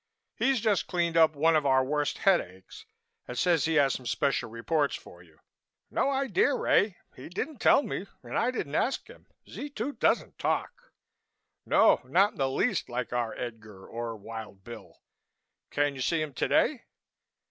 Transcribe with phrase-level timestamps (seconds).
[0.35, 2.87] He's just cleaned up one of our worst headaches
[3.27, 5.37] and says he has some special reports for you....
[5.91, 9.27] No idea, Ray, he didn't tell me and I didn't ask him....
[9.47, 10.91] Z 2 doesn't talk.
[11.67, 15.03] No, not in the least like our Edgar or Wild Bill.
[15.69, 16.85] Can you see him today?"